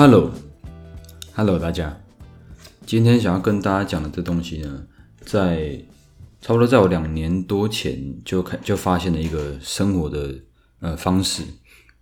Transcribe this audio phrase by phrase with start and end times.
[0.00, 2.00] Hello，Hello，大家，
[2.86, 4.86] 今天想要跟大家讲的这东西呢，
[5.26, 5.78] 在
[6.40, 10.34] 差不多在我两年多前就开就发现了一个生活的
[10.80, 11.42] 呃方式，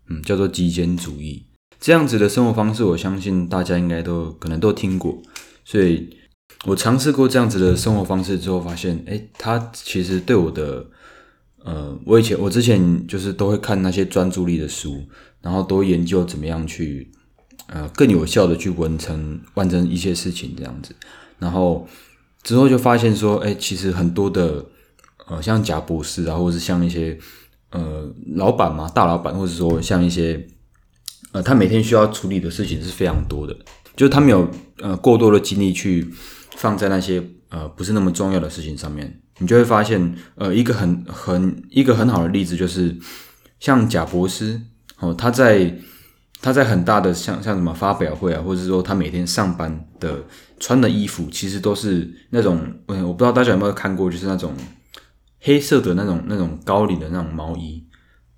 [0.09, 1.45] 嗯，叫做极简主义。
[1.81, 5.21] 这样子的生活方式，我相信大家应该都可能都听过。
[5.65, 6.09] 所以
[6.67, 10.87] 我尝试过这样子的生活方式之后，发现，哎，它其实对我的，
[11.65, 15.03] 呃，我以前我之前就是都会看那些专注力的书，
[15.43, 17.11] 然后都研究怎么样去。
[17.71, 20.95] 呃，更有效的去完成完成一些事情这样子，
[21.39, 21.87] 然后
[22.43, 24.65] 之后就发现说，哎，其实很多的
[25.27, 27.19] 呃，像贾博士啊，或者是像一些
[27.71, 30.47] 呃老板嘛，大老板，或者说像一些
[31.33, 33.55] 呃，他每天需要处理的事情是非常多的，
[33.95, 36.11] 就是他没有呃过多的精力去
[36.57, 42.97] 放在那些呃不是那么重要的事情上面，你就会发现，呃，一个很很一个很好的例子就是
[43.61, 44.59] 像贾博士
[45.01, 45.77] 哦，他在。
[46.41, 50.23] 他在很大的像像什么发表会啊，或者是说他每天上班的
[50.61, 54.55] 穿的衣服，其实都是那种，嗯，我不知道大家有没有看过，就是那种
[55.41, 57.85] 黑色的那种那种高领的那种毛衣。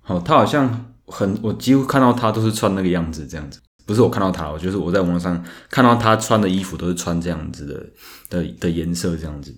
[0.01, 3.59] 好，他好像很，我几乎看到他都是穿那个样子，这样子。
[3.85, 7.85] 不是我看到他，我就是我在网络上看到他穿的衣服都是穿这样子的
[8.29, 9.55] 的的颜色这样子。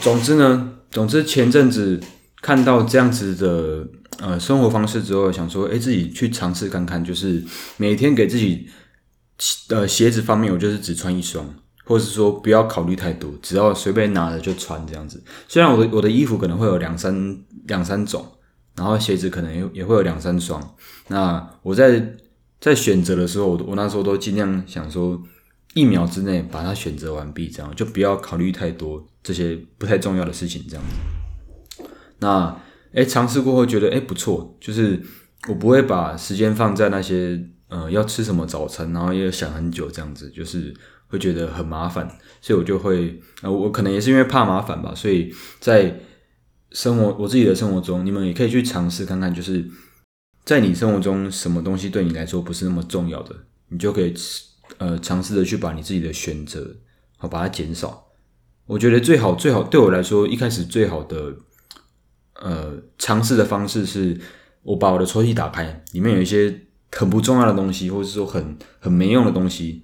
[0.00, 2.00] 总之呢，总之前阵子
[2.42, 3.86] 看到这样子的。
[4.20, 7.40] 呃，生活方式之后想说，哎，自己去尝试看看，就是
[7.76, 8.68] 每天给自己
[9.68, 11.48] 呃鞋子方面，我就是只穿一双，
[11.84, 15.22] 或者是说不要考虑太多，只要随便拿着就穿这样子。
[15.46, 18.26] 虽然我的我的衣服可能会有两三两三种，
[18.74, 20.74] 然后鞋子可能也也会有两三双。
[21.06, 22.16] 那我在
[22.60, 25.22] 在选择的时候，我我那时候都尽量想说，
[25.74, 31.84] 一秒之内把它选择完毕，这样就不要考虑太多这些不太重要的事情，这样子。
[32.18, 32.60] 那。
[32.92, 35.00] 哎，尝试过后觉得哎不错，就是
[35.48, 37.38] 我不会把时间放在那些
[37.68, 40.74] 呃要吃什么早餐，然后要想很久这样子，就是
[41.08, 42.08] 会觉得很麻烦，
[42.40, 46.00] 所以我就会呃我可能也是因为怕麻烦吧，所以在
[46.72, 49.64] 生活我自己的生活中，你们也可以去尝试看看，就是
[50.44, 53.36] 在你生活中什么东西对你来说不是那么重要的，
[53.68, 54.14] 你就可以
[54.78, 56.76] 呃尝试的去把你自己的选择
[57.18, 58.06] 好把它减少。
[58.66, 61.36] 我觉得最好最好对我来说一开始最好的。
[62.40, 64.16] 呃，尝试的方式是，
[64.62, 66.62] 我把我的抽屉打开，里面有一些
[66.92, 69.82] 很不重要的东西，或者说很很没用的东西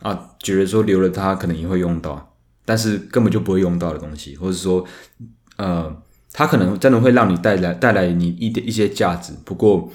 [0.00, 4.86] 啊，觉得说留了它可能也会用到，但是根本就不会用到的东西，或者说，
[5.56, 9.92] 呃，它可能真的会让你带来带来你一点一些价值，不过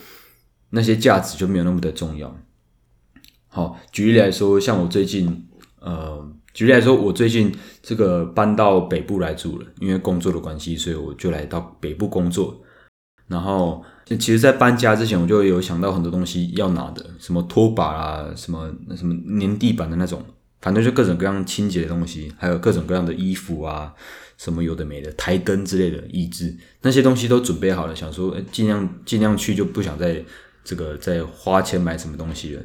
[0.69, 2.35] 那些价值就没有那么的重要。
[3.47, 5.47] 好，举例来说，像我最近，
[5.79, 6.31] 呃。
[6.57, 7.53] 举例来说，我最近
[7.84, 12.59] 这个搬到北部来住了，因为工作的关系，所以我就来到北部工作。
[13.28, 20.25] 然后，其实，在搬家之前，我就有想到很多东西要拿的，什么拖把啊，什么什么粘地板的那种，
[20.59, 23.94] 反正就各种各样清洁的东西，还有各种各样的衣服啊，
[24.40, 30.25] 什么有的没的，台灯之类的，椅子那些东西都准备好了，想说尽量尽量去，就不想再
[30.63, 32.63] 这个再花钱买什么东西了。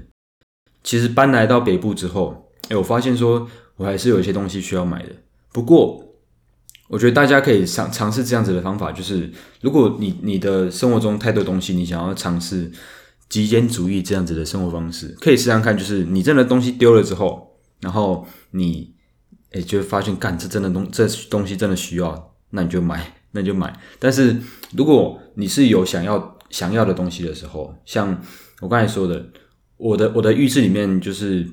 [0.82, 3.46] 其实搬来到北部之后，哎，我发现说。
[3.76, 5.08] 我还是有一些东西需要买的，
[5.52, 6.06] 不过
[6.88, 9.30] 我觉得大家可以尝尝试这样子的方法，就是
[9.62, 12.70] 如果你你的生活中太多东西，你想要尝试
[13.30, 18.94] 极简主义这样子的生活方式，可以试试看，就是你真的东西丢了之后，然后你
[19.52, 23.74] 诶就发现，干这真的东这东西真的需要，那你就买，那你就买。
[23.98, 24.36] 但是
[24.76, 28.22] 如果你是有想要想要的东西的时候，像
[28.60, 29.26] 我刚才说的，
[29.78, 31.48] 我的我的浴室里面就是。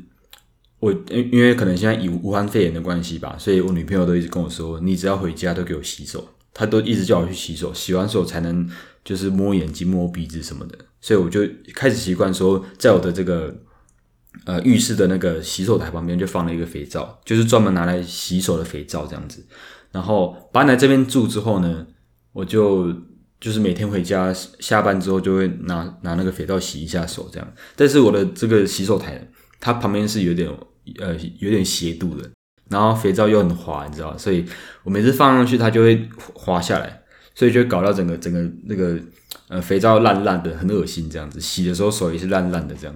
[0.79, 8.69] 我因因为可能现在以武汉肺炎的关系吧，所以我女朋友都一直跟我说，你只要回家都给我洗手，她都一直叫我去洗手，洗完手才能
[9.03, 11.41] 就是摸眼睛、摸鼻子什么的，所以我就
[11.73, 13.53] 开始习惯说，在我的这个
[14.45, 19.45] 呃浴室的那个洗手台旁边就放了一个肥皂，就是专门拿来洗手的肥皂这样子。
[19.91, 21.85] 然后搬来这边住之后呢，
[22.31, 22.93] 我就
[23.41, 27.53] 就是每天回家下班之后就会拿拿那个肥皂洗一下手这样。
[27.75, 29.29] 但是我的这个洗手台
[29.59, 30.49] 它旁边是有点。
[30.97, 32.27] 呃，有点斜度的，
[32.67, 34.43] 然后肥皂又很滑，你知道，所以
[34.83, 37.03] 我每次放上去它就会滑下来，
[37.35, 38.97] 所以就搞到整个整个那个
[39.49, 41.39] 呃肥皂烂烂的，很恶心这样子。
[41.39, 42.95] 洗的时候手也是烂烂的这样。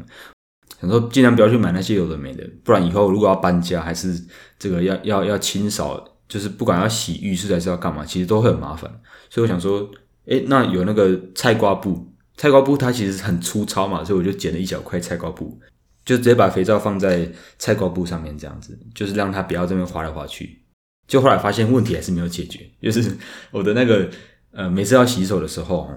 [0.82, 4.20] 想说尽量不要去买那些有的没的，不然以后如果要搬家还是
[4.58, 8.92] 这个要要要清扫，就是不管要洗浴室还是要干嘛，其实都会很麻烦。
[9.30, 9.88] 所以我想说，
[10.26, 15.60] 诶，那有那个菜瓜布，菜瓜布它其实很粗糙嘛，所以我就剪了一小块菜瓜布。
[16.06, 20.60] 就直接把肥皂放在菜瓜布上面，这样子就是让它不要这边滑来滑去。
[21.08, 23.16] 就后来发现问题还是没有解决，就是
[23.52, 24.10] 我的那个
[24.52, 25.90] 呃，每次要洗手的时候，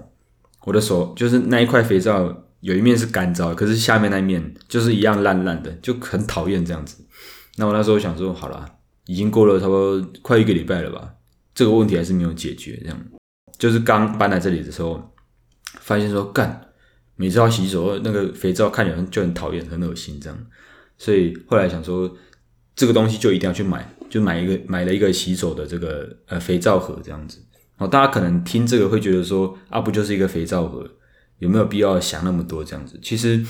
[0.65, 7.05] 我的手就是那一块肥皂有一面是干燥，可是下面那一面就是一样烂烂的，就很讨厌这样子。
[7.55, 8.65] 那我那时候想说，好了，
[9.05, 11.13] 已经过了差不多快一个礼拜了吧，
[11.55, 12.77] 这个问题还是没有解决。
[12.83, 13.05] 这样，
[13.57, 15.01] 就是刚搬来这里的时候，
[15.79, 16.66] 发现说干，
[17.17, 20.39] 每次要洗手，那个肥皂看起来就很讨厌，很恶心这样。
[20.97, 22.09] 所以后来想说，
[22.73, 27.43] 这个东西就一定要去买，就买一个买了一个洗手的这个呃肥皂盒这样子。
[27.75, 30.89] 好，大家可能听这个会觉得说，啊不就是一个肥皂盒，
[31.39, 32.97] 有没有必要想那么多这样子？
[33.03, 33.45] 其实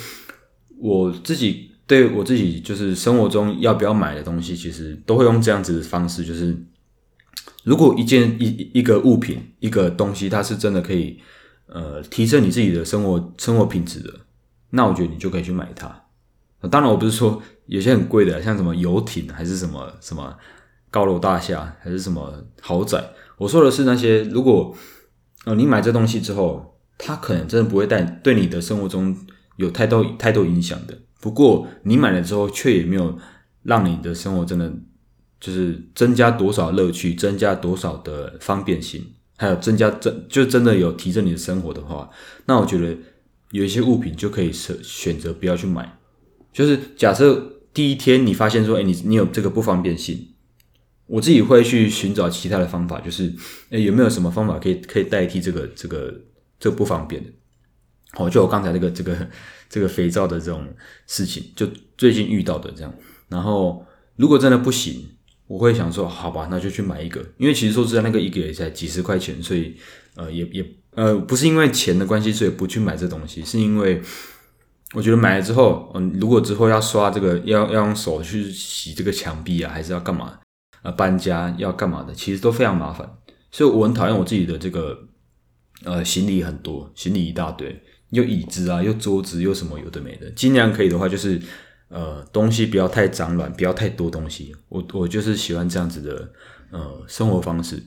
[0.80, 1.72] 我自己。
[1.88, 6.25] 对我自己就是生活中要不要买的东西，其实都会用这样子的方式。
[6.25, 6.54] 就是
[7.64, 11.18] 如果一件一一个物品一个东西，它是真的可以
[11.68, 14.14] 呃提升你自己的生活生活品质的，
[14.72, 16.04] 那我觉得你就可以去买它。
[16.72, 20.36] 当然，我不是说有些很贵的，像什么游艇还是什么什么
[20.90, 23.04] 高楼大厦还是什么豪宅。
[23.38, 24.75] 我说的是那些，如果
[25.46, 29.16] 呃你买这东西之后，它可能真的不会带对你的生活中
[29.58, 30.98] 有太多太多影响的。
[31.22, 33.18] 不过你买了之后，却也没有
[33.64, 34.74] 让你的生活真的
[35.40, 39.06] 就是增加多少乐趣，增加多少的方便性，
[39.38, 42.10] 还有增加真就真的有提升你的生活的话，
[42.45, 42.98] 那我觉得
[43.51, 45.98] 有一些物品就可以选选择不要去买。
[46.51, 50.34] 就是假设第一天你发现说，哎，你你有这个不方便性，
[51.06, 53.31] 我自己会去寻找其他的方法，就是
[53.69, 56.13] 哎有没有什么方法可以可以代替这个这个
[56.60, 57.30] 这个不方便的。
[58.18, 59.30] 哦，就我刚才这个这个
[59.69, 60.66] 这个肥皂的这种
[61.06, 62.92] 事情，就最近遇到的这样。
[63.30, 63.86] 然后
[64.16, 65.07] 如果真的不行，
[65.47, 67.25] 我会想说，好吧，那就去买一个。
[67.38, 69.75] 因为其实说实在，那个一个也才几十块钱，所以
[70.15, 74.01] 呃，也也呃，不是因为钱的关系，所以不去买这东西，是因为
[74.94, 80.39] 我觉得买了之后，嗯，如果之后要刷这个，要要用手去洗这个墙壁啊，还是要干嘛？
[80.83, 83.09] 呃，搬家要干嘛的，其实都非常麻烦。
[83.51, 84.97] 所以我很讨厌我自己的这个
[85.83, 87.81] 呃行李很多，行李一大堆。
[88.11, 91.41] 又椅子啊，又桌子，又什么有的没的，尽量可以的话，就是
[91.89, 94.56] 呃东西不要太脏乱，不要太多东西。
[94.69, 96.31] 我我就是喜欢这样子的
[96.72, 97.81] 呃生活方式。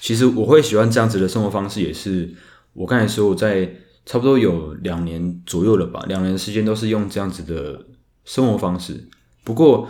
[0.00, 2.34] 其实我会喜欢这样子的生活方式，也是
[2.72, 3.64] 我刚才说我在
[4.04, 7.86] 差不多有两年左右了吧，两年时间都是用这样子的
[8.24, 9.08] 生活方式。
[9.44, 9.88] 不过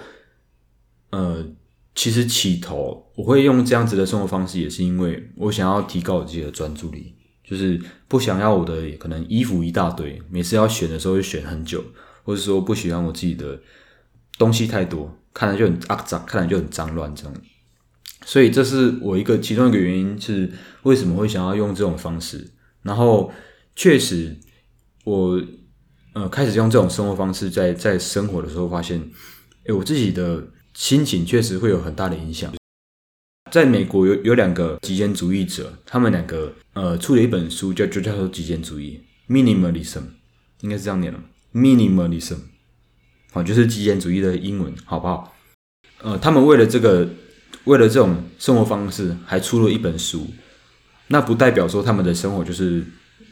[1.11, 1.45] 呃，
[1.95, 7.15] 其实起头我会用这样子的生活方式，也是因为我想要提高我自己的专注力。
[7.45, 7.79] 就是
[8.09, 11.85] 不想要我的可能衣服一大堆，每次要选的时候就选很久，
[12.25, 13.61] 或者说不喜欢我自己的
[14.39, 17.35] 东西太多，看来就很肮脏，看来就很脏乱这样。
[18.25, 20.53] 所以这是我一个其中一个原因，是
[20.83, 22.53] 为什么会想要用这种方式。
[22.83, 23.33] 然后
[23.75, 24.37] 确实，
[25.05, 25.43] 我
[26.15, 29.01] 呃开始用这种生活方式在在生活的时候，发现，
[29.67, 32.53] 哎，我自己的心情确实会有很大的影响。
[33.51, 40.03] 在美国有有两个极简主义者，他们两个呃出了一本书，叫就叫做极简主义 （minimalism），
[40.61, 41.19] 应该是这样念的
[41.55, 42.39] （minimalism），
[43.33, 45.35] 好，就是极简主义的英文，好不好？
[46.03, 47.09] 呃，他们为了这个，
[47.65, 50.27] 为了这种生活方式，还出了一本书。
[51.09, 52.85] 那不代表说他们的生活就是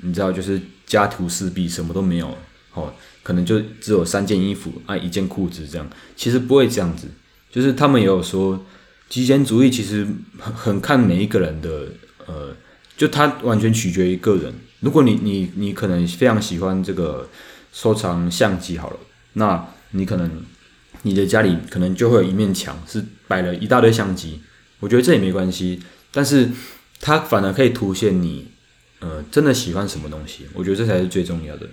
[0.02, 2.36] 你知道，就是家徒四壁，什么都没有，
[2.74, 5.88] 哦，可能就只有三件衣服啊，一件裤子这样。
[6.16, 7.08] 其实不会这样子，
[7.50, 8.64] 就是他们也有说。
[9.08, 10.06] 极简主义其实
[10.38, 11.88] 很很看每一个人的，
[12.26, 12.54] 呃，
[12.96, 14.54] 就他完全取决于个人。
[14.78, 17.28] 如果你你你可能非常喜欢这个
[17.72, 18.96] 收藏相机好了，
[19.34, 20.42] 那你可能
[21.02, 24.40] 你的家里可能就会有一面墙是摆了一大堆相机。
[24.80, 26.48] 我觉得这也没关系，但是
[27.00, 28.46] 它反而可以凸显你，
[29.00, 30.46] 呃，真的喜欢什么东西。
[30.54, 31.66] 我觉得这才是最重要的，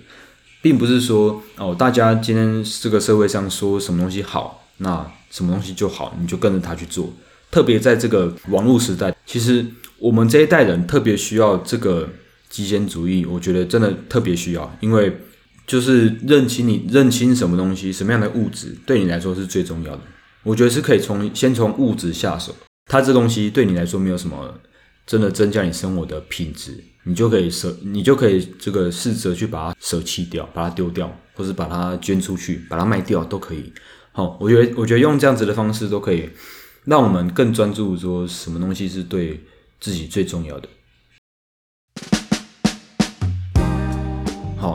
[0.60, 7.12] 并不是说哦，大家今天这个社会上说什么东西好，那什么东西就好，你就跟着他去做。
[7.50, 9.64] 特别在这个网络时代，其实
[9.98, 12.06] 我们这一代人特别需要这个
[12.50, 13.24] 极简主义。
[13.24, 15.18] 我觉得真的特别需要，因为
[15.68, 20.00] 就是认清你认清什么东西，什么样的物质对你来说是最重要的。
[20.42, 22.52] 我觉得是可以从先从物质下手，
[22.86, 24.58] 它这东西对你来说没有什么
[25.06, 33.72] 真的增加你生活的品质，你就可以舍，你就可以这个试着去把它舍弃掉，把它丢掉，或是把它捐出去，把它卖掉都可以。
[34.12, 36.30] 好，我觉得我觉得用这样子的方式都可以。
[36.84, 39.38] 让我们更专注说什么东西是对
[39.78, 40.68] 自己最重要的。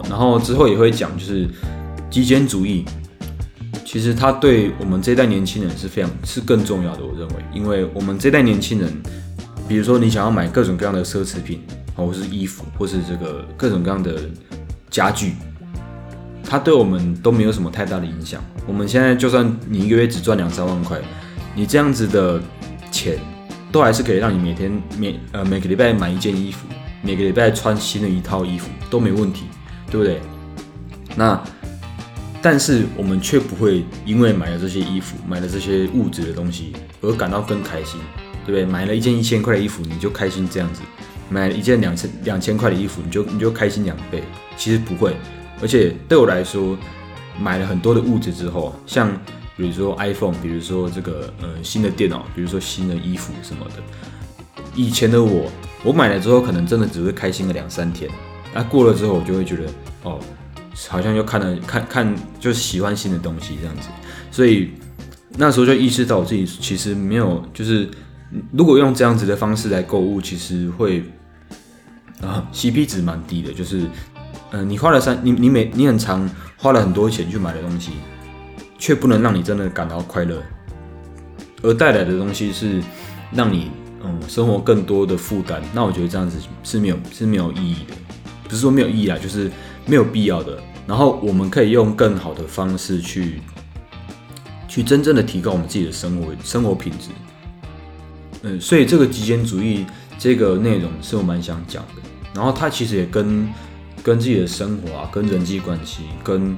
[0.10, 1.48] 然后之后也会讲，就是
[2.10, 2.86] 极简主义，
[3.84, 7.04] 其实它对我们这代年轻人是非常是更重要的。
[7.04, 8.90] 我认为，因为我们这代年轻人，
[9.68, 11.62] 比如说你想要买各种各样的奢侈品，
[11.96, 14.22] 或是衣服，或是这个各种各样的
[14.90, 15.34] 家具，
[16.44, 18.42] 它对我们都没有什么太大的影响。
[18.66, 21.00] 我们现在就算你一个月只赚两三万块。
[21.56, 22.42] 你这样子的
[22.92, 23.20] 钱，
[23.72, 26.66] 都还是可以让你每天每呃每个礼拜买一件衣服，
[27.04, 29.44] 每个礼拜穿新的一套衣服都没问题，
[29.94, 30.20] 对不对？
[31.16, 31.40] 那
[32.42, 38.00] 但是我们却不会因为买了这些衣服、买了这些物质的东西而感到更开心，
[38.44, 38.66] 对不对？
[38.66, 40.82] 买了一件一千块的衣服，你就开心这样子；
[41.30, 44.24] 买了一件两千两千块的衣服，你就你就开心两倍。
[44.58, 45.16] 其实不会，
[45.62, 46.76] 而且对我来说，
[47.40, 49.16] 买了很多的物质之后，像
[49.56, 55.52] 比如说 iPhone，比如说这个呃新的电脑，比如说新的衣服什么的，以前的我，
[55.84, 58.10] 我买了之后可能真的只会开心个两三天，
[58.54, 59.64] 那过了之后我就会觉得
[60.04, 60.20] 哦。
[60.90, 63.90] 好像又看了看看，就喜欢新的东西这样子，
[64.32, 64.72] 所以
[65.38, 67.88] 那时候就意识到我自己其实没有，就是
[68.52, 71.04] 如果用这样子的方式来购物，其实会
[72.22, 73.88] 啊 CP 值蛮低的，就是
[74.50, 77.92] 嗯，你花了三，你你每你很长花了很多钱去买的东西，
[78.80, 80.42] 却不能让你真的感到快乐，
[81.62, 82.82] 而带来的东西是
[83.32, 83.70] 让你
[84.04, 87.94] 嗯生活更多的负担，那我觉得这样子是没有是没有意义的，
[88.44, 89.52] 不是说没有意义啊，就是。
[89.86, 90.58] 没有必要的。
[90.88, 93.42] 然后我们可以用更好的方式去，
[94.66, 97.10] 去真正的提高我们自己的生活生活品质。
[98.44, 99.86] 嗯，所以这个极简主义
[100.18, 102.02] 这个内容是我蛮想讲的。
[102.34, 103.46] 然后它其实也跟
[104.02, 106.56] 跟自己的生活啊、跟人际关系、跟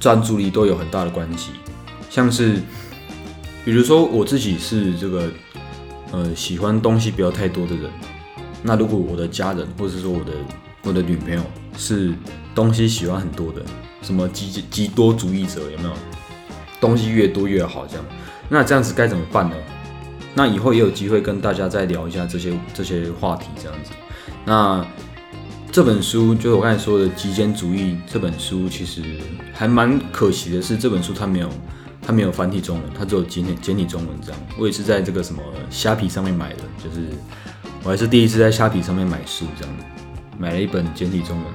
[0.00, 1.52] 专注力都有很大的关系。
[2.10, 2.56] 像是
[3.64, 5.30] 比如说我自己是这个
[6.10, 7.88] 呃喜欢东西不要太多的人。
[8.64, 10.32] 那如果我的家人或者是说我的
[10.82, 11.42] 我的女朋友
[11.76, 12.14] 是。
[12.54, 13.62] 东西喜欢很多的，
[14.02, 15.92] 什么极极多主义者有没有？
[16.80, 18.04] 东西越多越好，这样，
[18.48, 19.54] 那这样子该怎么办呢？
[20.34, 23.92] 那以后也有机会跟大家再聊一下这些这些话题，这样子。
[24.44, 24.84] 那
[25.70, 29.04] 这本书就是我刚才说的《极简主义》这本书，其实
[29.52, 31.48] 还蛮可惜的是，这本书它没有
[32.02, 34.40] 它没有繁体中文，它只有简简体中文这样。
[34.58, 37.06] 我也是在这个什么虾皮上面买的，就是
[37.84, 39.76] 我还是第一次在虾皮上面买书这样，
[40.38, 41.46] 买了一本简体中文。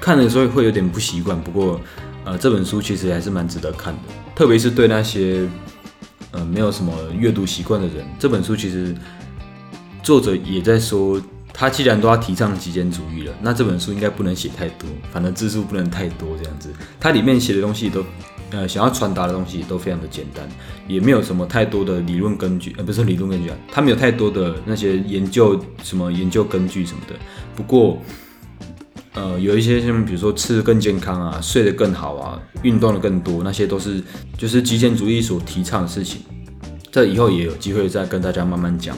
[0.00, 1.80] 看的时候会有点不习惯，不过，
[2.24, 4.00] 呃，这本书其实还是蛮值得看的，
[4.34, 5.48] 特别是对那些，
[6.32, 8.92] 呃，没有什么阅读习惯的人，这本书其实
[10.02, 11.22] 作者也在说，
[11.52, 16.72] 他既然都要提倡极简主义了，那这本书应该不能写太多，反正字数不能太多这样子。
[16.98, 18.04] 它里面写的东西都，
[18.52, 20.48] 呃，想要传达的东西都非常的简单，
[20.86, 27.14] 也没有什么太多的理论根据，呃，不是理论根据啊，它没有太多的那些研究什么研究根据什么的。
[27.56, 27.98] 不过。
[29.14, 34.02] 呃，有一些像比如说吃的更健康啊，睡得更好啊，运动的更多，那些都是
[34.38, 36.22] 就是极简主义所提倡的事情。
[36.90, 38.96] 这以后也有机会再跟大家慢慢讲。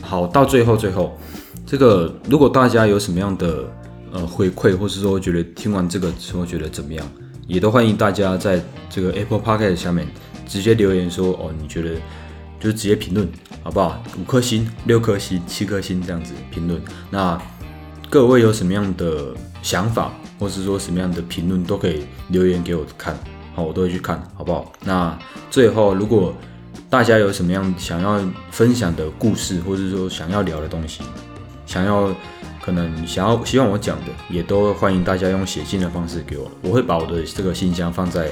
[0.00, 1.16] 好，到最后最后，
[1.64, 3.72] 这个如果大家有什么样的
[4.10, 7.06] 呃回馈，或是说觉得听完这个之后觉得怎么样，
[7.46, 10.06] 也都欢迎大家在这个 Apple Podcast 下面
[10.46, 11.90] 直接留言说哦，你觉得
[12.58, 13.28] 就直接评论
[13.62, 14.02] 好不好？
[14.18, 16.80] 五颗星、六颗星、七颗星这样子评论。
[17.10, 17.40] 那
[18.08, 23.18] 各位有什么样的想法，或是说什么样的评论，都可以留言给我看，
[23.54, 24.72] 好，我都会去看，好不好？
[24.84, 25.18] 那
[25.50, 26.34] 最后，如果
[26.88, 28.20] 大家有什么样想要
[28.50, 31.02] 分享的故事，或者说想要聊的东西，
[31.66, 32.14] 想要
[32.64, 38.30] 可能想要希望我讲的，也都欢迎大家用写信的方式给我，我会把我的这个信箱放在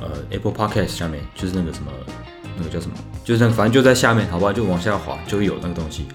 [0.00, 1.92] 呃 Apple Podcast 下面，就是那个什么
[2.56, 4.52] 那个叫什么，就是反正就在下面，好不好？
[4.52, 6.06] 就往下滑就会有那个东西。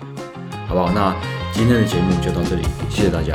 [0.68, 0.92] 好不好？
[0.92, 1.16] 那
[1.52, 3.34] 今天的节目就到这里，谢谢大家。